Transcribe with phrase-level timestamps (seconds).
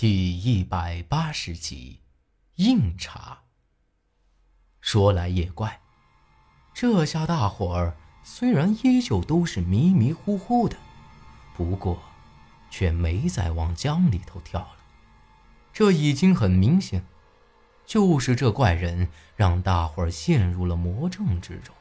[0.00, 1.98] 第一百八十集，
[2.54, 3.38] 硬茬。
[4.80, 5.80] 说来也怪，
[6.72, 10.76] 这下大伙儿虽然依旧都是迷迷糊糊的，
[11.56, 12.00] 不过
[12.70, 14.76] 却没再往江里头跳了。
[15.72, 17.04] 这已经很明显，
[17.84, 21.74] 就是这怪人让大伙儿陷入了魔怔之中。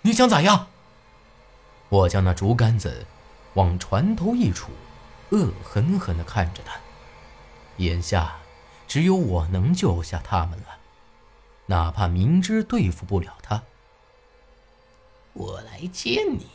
[0.00, 0.66] 你想咋样？
[1.90, 3.06] 我将那竹竿子
[3.54, 4.70] 往船头一杵。
[5.32, 6.78] 恶狠狠地看着他，
[7.78, 8.36] 眼下
[8.86, 10.78] 只有我能救下他们了，
[11.66, 13.62] 哪怕明知对付不了他。
[15.32, 16.46] 我来接你，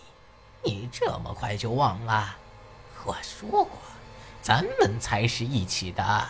[0.63, 2.37] 你这么快就忘了？
[3.03, 3.71] 我说过，
[4.43, 6.29] 咱们才是一起的，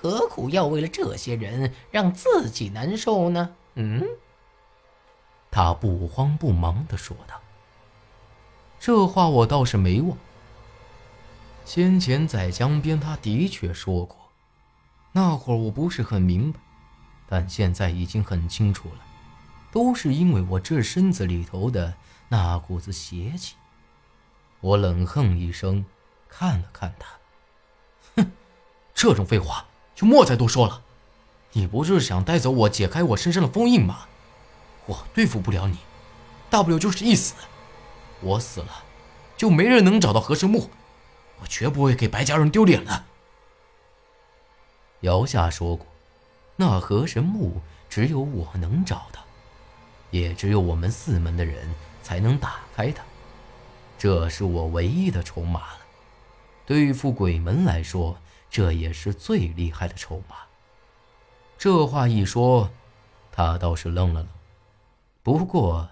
[0.00, 3.56] 何苦要为了这些人让自己难受呢？
[3.74, 4.06] 嗯？
[5.50, 7.40] 他不慌不忙地说道。
[8.78, 10.16] 这话我倒是没忘。
[11.64, 14.16] 先前在江边，他的确说过，
[15.12, 16.60] 那会儿我不是很明白，
[17.26, 19.00] 但现在已经很清楚了，
[19.72, 21.94] 都是因为我这身子里头的
[22.28, 23.54] 那股子邪气。
[24.60, 25.84] 我冷哼一声，
[26.28, 27.08] 看了看他，
[28.16, 28.30] 哼，
[28.94, 30.82] 这种废话就莫再多说了。
[31.52, 34.06] 你不是想带走我，解开我身上的封印吗？
[34.86, 35.78] 我对付不了你，
[36.50, 37.34] 大不了就是一死。
[38.20, 38.84] 我死了，
[39.36, 40.68] 就没人能找到和神木。
[41.40, 43.04] 我绝不会给白家人丢脸的。
[45.00, 45.86] 姚夏说过，
[46.56, 49.24] 那河神墓只有我能找到，
[50.10, 53.04] 也只有我们四门的人才能打开它。
[53.98, 55.78] 这是我唯一的筹码了。
[56.66, 58.18] 对付鬼门来说，
[58.50, 60.36] 这也是最厉害的筹码。
[61.58, 62.70] 这话一说，
[63.30, 64.28] 他倒是愣了愣。
[65.22, 65.90] 不过，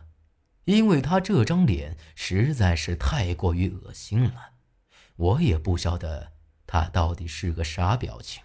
[0.64, 4.51] 因为他这张脸实在是太过于恶心了。
[5.16, 6.32] 我也不晓得
[6.66, 8.42] 他到底是个啥表情，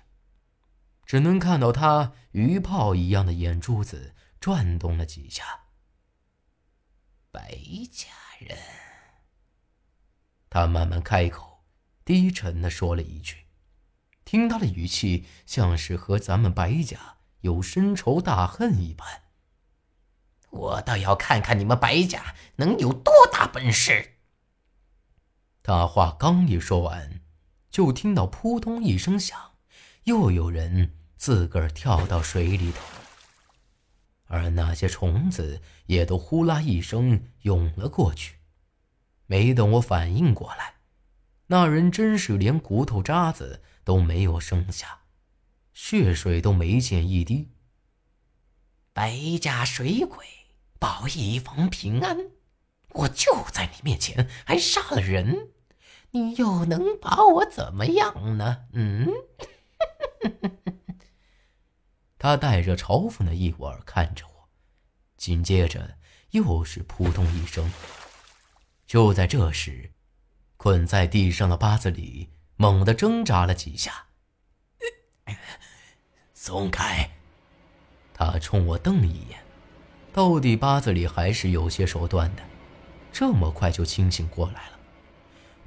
[1.06, 5.44] 只能看到他鱼泡一样的眼珠子转动了几下。
[7.32, 7.58] 白
[7.92, 8.08] 家
[8.40, 8.58] 人，
[10.50, 11.64] 他慢慢开口，
[12.04, 13.46] 低沉的说了一句，
[14.26, 19.24] 听他的语气像是和咱们白家有深仇大恨一般。
[20.50, 24.17] 我倒要看看你们白家能有多大本事。
[25.68, 27.20] 他话刚一说完，
[27.70, 29.38] 就听到扑通一声响，
[30.06, 32.78] 又有人自个儿跳到水里头。
[34.28, 38.38] 而那些虫子也都呼啦一声涌了过去。
[39.26, 40.76] 没等我反应过来，
[41.48, 45.02] 那人真是连骨头渣子都没有剩下，
[45.74, 47.50] 血水都没见一滴。
[48.94, 50.26] 白家水鬼
[50.80, 52.18] 保一方平安，
[52.92, 55.50] 我就在你面前还杀了人。
[56.18, 58.66] 你又能把我怎么样呢？
[58.74, 59.08] 嗯，
[62.18, 64.50] 他带着嘲讽的意味看着我，
[65.16, 65.98] 紧接着
[66.32, 67.72] 又是扑通一声。
[68.88, 69.92] 就在这时，
[70.58, 74.08] 困在地上的八子里猛地挣扎了几下，
[76.34, 77.12] 松开！
[78.14, 79.40] 他冲我瞪一眼，
[80.12, 82.42] 到底八子里还是有些手段的，
[83.12, 84.77] 这么快就清醒过来了。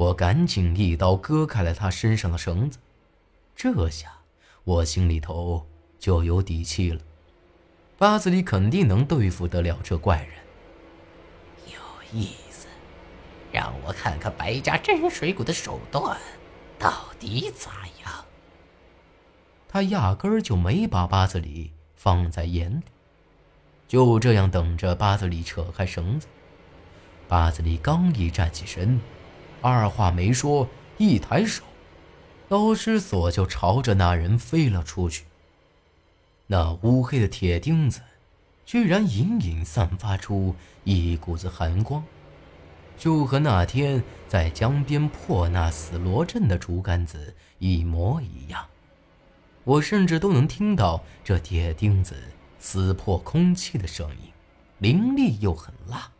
[0.00, 2.78] 我赶紧一刀割开了他身上的绳子，
[3.54, 4.10] 这下
[4.64, 5.66] 我心里头
[5.98, 7.02] 就有底气了。
[7.98, 10.30] 八子里肯定能对付得了这怪人。
[11.66, 11.78] 有
[12.18, 12.66] 意思，
[13.52, 16.18] 让我看看白家真水鬼的手段
[16.78, 18.24] 到底咋样。
[19.68, 22.84] 他压根儿就没把八子里放在眼里，
[23.86, 26.26] 就这样等着八子里扯开绳子。
[27.28, 28.98] 八子里刚一站起身。
[29.62, 31.62] 二话没说，一抬手，
[32.48, 35.25] 刀尸锁就朝着那人飞了出去。
[36.47, 38.00] 那乌黑的铁钉子，
[38.65, 40.54] 居然隐隐散发出
[40.84, 42.03] 一股子寒光，
[42.98, 48.66] 就和那天在江边破那死罗阵的竹竿子一模一样。
[49.65, 52.16] 我甚至都能听到这铁钉子
[52.59, 54.33] 撕破空气的声音，
[54.78, 56.10] 凌厉又很辣。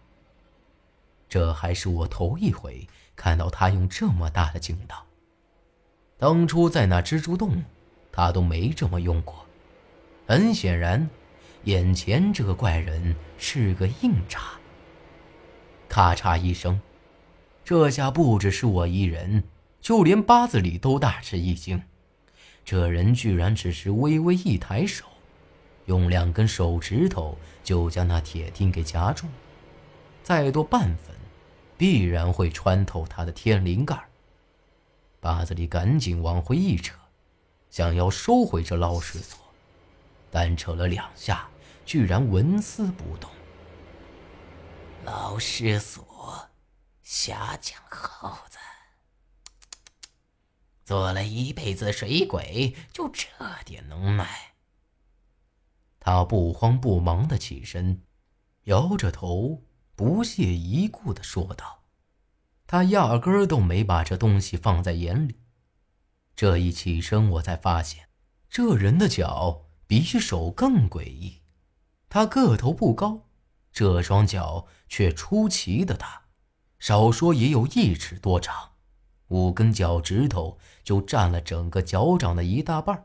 [1.29, 2.87] 这还是我头一回。
[3.21, 5.05] 看到他用这么大的劲道，
[6.17, 7.63] 当初在那蜘蛛洞，
[8.11, 9.45] 他都没这么用过。
[10.27, 11.07] 很显然，
[11.65, 14.59] 眼前这个怪人是个硬茬。
[15.87, 16.81] 咔嚓一声，
[17.63, 19.45] 这下不只是我一人，
[19.83, 21.83] 就连八子里都大吃一惊。
[22.65, 25.05] 这人居然只是微微一抬手，
[25.85, 29.27] 用两根手指头就将那铁钉给夹住，
[30.23, 31.20] 再多半分。
[31.81, 33.99] 必然会穿透他的天灵盖。
[35.19, 36.95] 八子里赶紧往回一扯，
[37.71, 39.39] 想要收回这捞尸锁，
[40.31, 41.49] 但扯了两下，
[41.87, 43.31] 居然纹丝不动。
[45.07, 46.51] 捞尸索，
[47.01, 48.59] 瞎讲耗子！
[50.85, 53.27] 做了一辈子水鬼，就这
[53.65, 54.53] 点能耐？
[55.99, 58.03] 他不慌不忙的起身，
[58.65, 59.63] 摇着头，
[60.01, 61.83] 不屑一顾的说道
[62.67, 65.37] ：“他压根儿都没把这东西放在眼里。
[66.35, 68.09] 这一起身，我才发现，
[68.49, 71.43] 这人的脚比手更诡异。
[72.09, 73.29] 他个头不高，
[73.75, 76.23] 这双脚却出奇的大，
[76.79, 78.71] 少说也有一尺多长。”
[79.29, 83.05] 五根脚趾头就占了整个脚掌的一大半，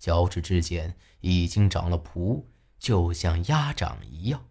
[0.00, 2.46] 脚趾之间已经长了蹼，
[2.80, 4.44] 就像鸭掌一样。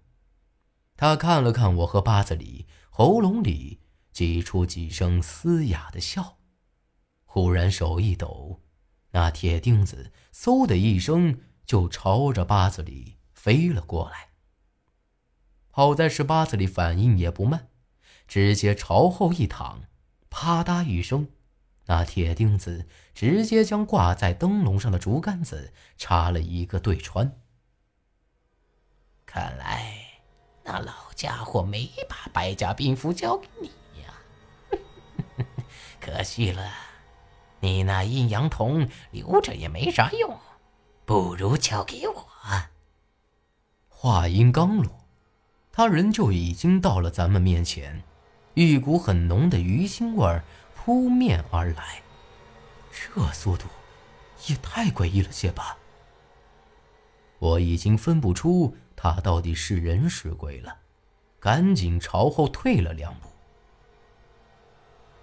[0.98, 3.82] 他看了看我和八子里，喉咙里
[4.12, 6.38] 挤出几声嘶哑的笑，
[7.26, 8.62] 忽然手一抖，
[9.12, 14.30] 那铁钉子嗖的一声就朝着八子里飞了过来。
[15.70, 17.68] 好在是八子里反应也不慢，
[18.28, 19.84] 直接朝后一躺。
[20.30, 21.30] 啪嗒一声，
[21.86, 27.40] 那铁钉子直接将挂在灯笼上的竹竿子插了一个对穿。
[29.26, 30.05] 看来
[30.66, 33.68] 那老家伙没把百家兵符交给你
[34.02, 34.78] 呀，
[36.02, 36.70] 可惜了。
[37.60, 40.38] 你那阴阳铜留着也没啥用，
[41.06, 42.28] 不如交给我。
[43.90, 45.06] 话音刚落，
[45.72, 48.04] 他人就已经到了咱们面前。
[48.56, 50.42] 一股很浓的鱼腥味
[50.76, 52.02] 扑面而来，
[52.92, 53.68] 这速度
[54.48, 55.78] 也太诡异了些吧！
[57.40, 60.78] 我已经分不出他到底是人是鬼了，
[61.40, 63.28] 赶紧朝后退了两步。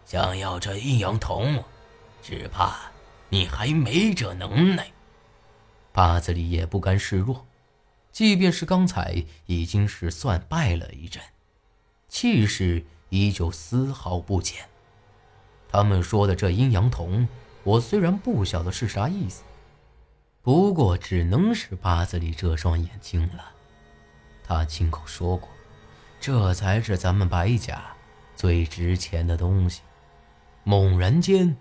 [0.05, 1.65] 想要这阴阳瞳，
[2.23, 2.77] 只怕
[3.29, 4.91] 你还没这能耐。
[5.93, 7.47] 八子里也不甘示弱，
[8.11, 11.23] 即便是刚才已经是算败了一阵，
[12.09, 12.85] 气势。
[13.15, 14.67] 依旧丝毫不减。
[15.69, 17.29] 他们说的这阴阳瞳，
[17.63, 19.43] 我虽然不晓得是啥意思，
[20.41, 23.53] 不过只能是八子里这双眼睛了。
[24.45, 25.49] 他亲口说过，
[26.21, 27.83] 这才是咱们白家
[28.35, 29.83] 最值钱的东西。
[30.65, 31.57] 猛然间，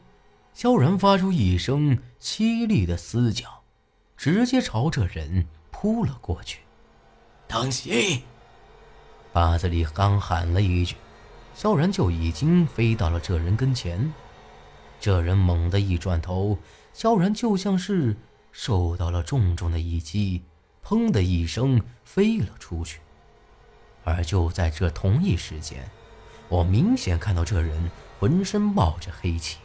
[0.54, 3.63] 萧然发出一声凄厉的嘶叫，
[4.16, 6.60] 直接朝这人扑了过去。
[7.48, 8.22] 当心！
[9.34, 10.95] 八子里刚喊了一句。
[11.54, 14.13] 萧然就已经飞到了这人跟前，
[15.01, 16.57] 这人猛地一转头，
[16.94, 18.16] 萧然就像是
[18.54, 20.44] 受到了重重的一击，
[20.86, 23.00] 砰的一声飞了出去。
[24.04, 25.89] 而就在这同一时间，
[26.50, 27.89] 我明显看到这人
[28.19, 29.60] 浑身冒着黑气，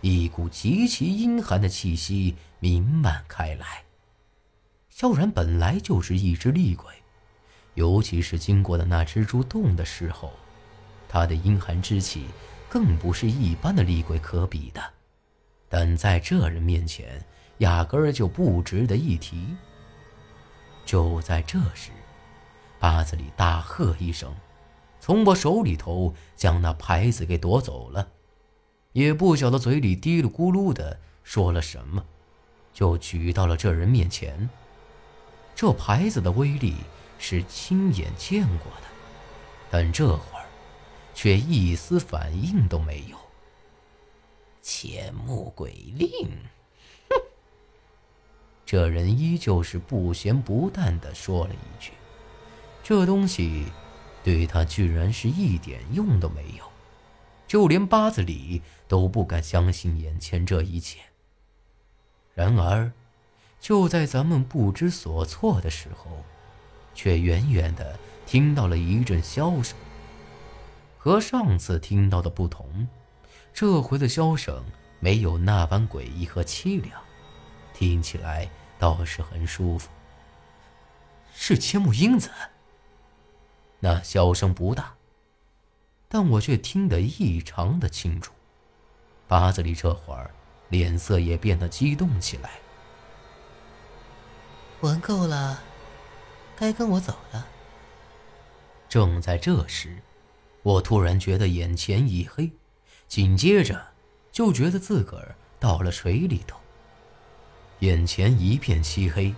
[0.00, 3.84] 一股极其阴寒的气息弥漫开来。
[4.90, 6.92] 萧然本来就是一只厉鬼，
[7.74, 10.32] 尤其是经过了那蜘蛛洞的时候。
[11.08, 12.26] 他的阴寒之气，
[12.68, 14.82] 更不是一般的厉鬼可比的，
[15.68, 17.24] 但在这人面前，
[17.58, 19.46] 压根儿就不值得一提。
[20.84, 21.90] 就在这时，
[22.78, 24.34] 八子里大喝一声，
[25.00, 28.08] 从我手里头将那牌子给夺走了，
[28.92, 32.04] 也不晓得嘴里嘀噜咕噜的说了什么，
[32.72, 34.48] 就举到了这人面前。
[35.54, 36.74] 这牌子的威力
[37.18, 38.86] 是亲眼见过的，
[39.70, 40.44] 但这会儿。
[41.16, 43.16] 却一丝反应都没有。
[44.60, 46.28] 千木鬼令，
[48.66, 51.92] 这人依旧是不咸不淡的说了一句
[52.82, 53.66] ：“这东西
[54.22, 56.64] 对他居然是一点用都没有。”
[57.46, 60.98] 就连八子里都不敢相信眼前这一切。
[62.34, 62.90] 然而，
[63.60, 66.24] 就在咱们不知所措的时候，
[66.94, 69.76] 却远远的听到了一阵箫声。
[70.98, 72.88] 和上次听到的不同，
[73.52, 74.64] 这回的箫声
[74.98, 77.03] 没有那般诡异和凄凉，
[77.74, 79.90] 听起来倒是很舒服。
[81.34, 82.30] 是千木英子。
[83.80, 84.94] 那笑声不大，
[86.08, 88.32] 但我却听得异常的清楚。
[89.28, 90.30] 八子里这会儿
[90.70, 92.52] 脸色也变得激动起来。
[94.80, 95.62] 玩够了，
[96.56, 97.46] 该跟我走了。
[98.88, 100.02] 正在这时。
[100.62, 102.50] 我突然觉得眼前一黑，
[103.06, 103.88] 紧接着
[104.32, 106.58] 就觉得自个儿到了水里头。
[107.80, 109.34] 眼前一片漆黑，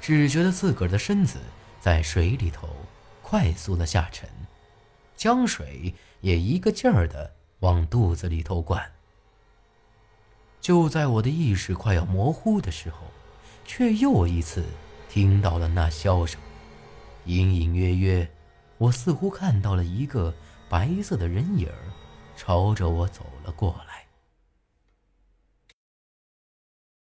[0.00, 1.38] 只觉得自个儿的身子
[1.80, 2.68] 在水里头
[3.22, 4.28] 快速的下沉，
[5.16, 8.90] 江水也一个劲儿的往肚子里头灌。
[10.60, 12.98] 就在我的意识快要模糊的时候，
[13.66, 14.64] 却又一次
[15.10, 16.40] 听到了那笑声。
[17.26, 18.30] 隐隐约约，
[18.78, 20.32] 我似乎看到了一个
[20.68, 21.92] 白色的人影儿
[22.36, 24.03] 朝着我走了过来。